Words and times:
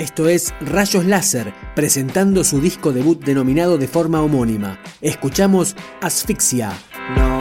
Esto 0.00 0.30
es 0.30 0.54
Rayos 0.62 1.04
Láser, 1.04 1.52
presentando 1.76 2.42
su 2.42 2.58
disco 2.58 2.90
debut 2.90 3.22
denominado 3.22 3.76
de 3.76 3.86
forma 3.86 4.22
homónima. 4.22 4.80
Escuchamos 5.02 5.76
Asfixia. 6.00 6.72
No 7.18 7.39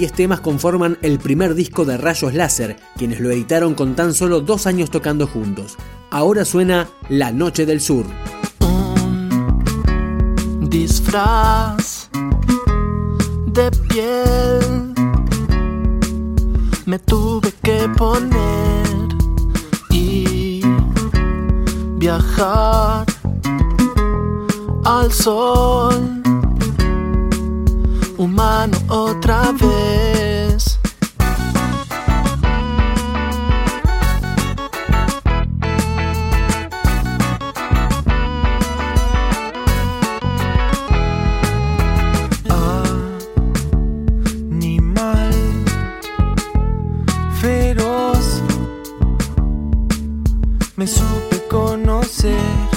10 0.00 0.12
temas 0.14 0.40
conforman 0.40 0.96
el 1.02 1.18
primer 1.18 1.54
disco 1.54 1.84
de 1.84 1.98
Rayos 1.98 2.32
Láser, 2.32 2.78
quienes 2.96 3.20
lo 3.20 3.30
editaron 3.30 3.74
con 3.74 3.94
tan 3.94 4.14
solo 4.14 4.40
dos 4.40 4.66
años 4.66 4.90
tocando 4.90 5.26
juntos. 5.26 5.76
Ahora 6.10 6.46
suena 6.46 6.88
La 7.10 7.32
Noche 7.32 7.66
del 7.66 7.82
Sur. 7.82 8.06
Un 8.60 10.70
disfraz 10.70 12.08
de 13.48 13.70
piel 13.90 14.94
me 16.86 16.98
tuve 16.98 17.52
que 17.62 17.86
poner 17.98 18.86
y 19.90 20.62
viajar 21.98 23.04
al 24.82 25.12
sol 25.12 26.19
otra 29.10 29.52
vez. 29.52 30.78
Animal 44.52 45.32
feroz. 47.40 48.42
Me 50.76 50.86
supe 50.86 51.48
conocer 51.48 52.70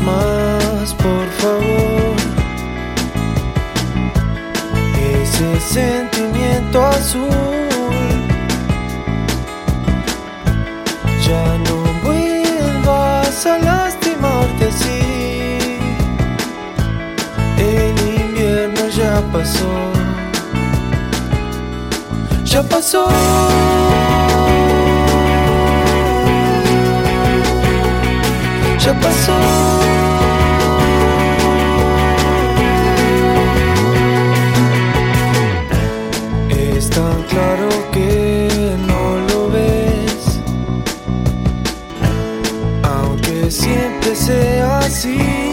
más, 0.00 0.94
por 0.94 1.26
favor. 1.40 2.16
Ese 4.96 5.60
sentimiento 5.60 6.84
azul. 6.86 7.28
Ya 11.26 11.58
no 11.66 11.76
vuelvas 12.02 13.46
a 13.46 13.58
lastimarte 13.58 14.68
así. 14.68 15.68
El 17.58 17.98
invierno 18.22 18.88
ya 18.88 19.20
pasó. 19.32 19.72
Ya 22.44 22.62
pasó. 22.62 23.08
Ya 28.78 28.94
pasó. 29.00 29.87
Siempre 43.50 44.14
sea 44.14 44.78
así. 44.78 45.47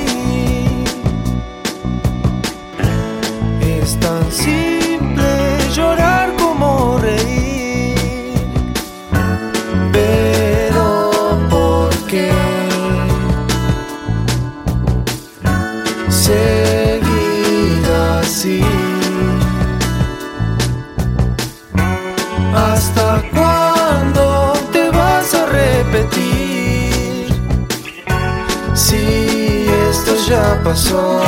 Esto 30.26 30.34
ya 30.34 30.64
pasó, 30.64 31.22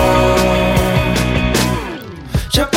ya 2.52 2.70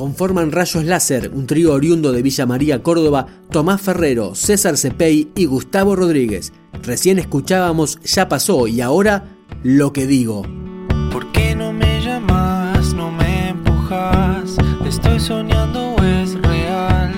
Conforman 0.00 0.50
Rayos 0.50 0.86
Láser, 0.86 1.30
un 1.34 1.46
trío 1.46 1.74
oriundo 1.74 2.10
de 2.10 2.22
Villa 2.22 2.46
María, 2.46 2.82
Córdoba, 2.82 3.26
Tomás 3.50 3.82
Ferrero, 3.82 4.34
César 4.34 4.78
Cepey 4.78 5.30
y 5.36 5.44
Gustavo 5.44 5.94
Rodríguez. 5.94 6.54
Recién 6.82 7.18
escuchábamos 7.18 8.00
Ya 8.00 8.26
pasó 8.26 8.66
y 8.66 8.80
ahora 8.80 9.36
Lo 9.62 9.92
que 9.92 10.06
digo. 10.06 10.46
¿Por 11.12 11.30
qué 11.32 11.54
no 11.54 11.74
me 11.74 12.00
llamas, 12.02 12.94
no 12.94 13.12
me 13.12 13.50
empujas? 13.50 14.56
¿Estoy 14.86 15.20
soñando 15.20 15.94
es 16.02 16.32
real? 16.40 17.12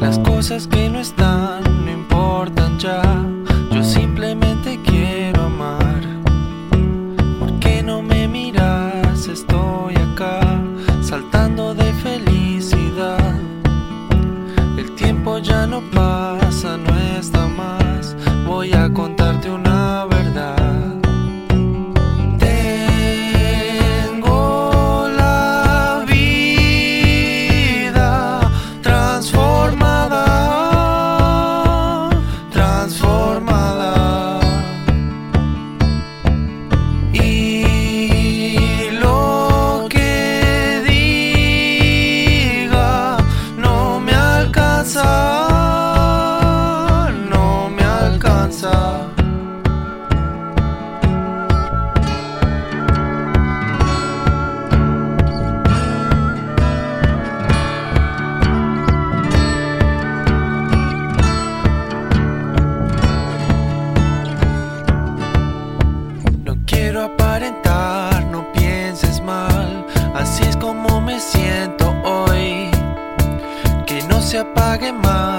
Las 0.00 0.18
cosas 0.20 0.66
que 0.66 0.88
que 74.82 74.92
más. 74.92 75.31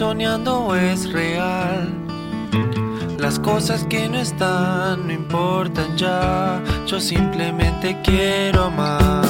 Soñando 0.00 0.74
es 0.74 1.12
real. 1.12 1.86
Las 3.18 3.38
cosas 3.38 3.84
que 3.84 4.08
no 4.08 4.18
están 4.18 5.06
no 5.06 5.12
importan 5.12 5.94
ya, 5.98 6.62
yo 6.86 6.98
simplemente 6.98 8.00
quiero 8.02 8.64
amar. 8.64 9.29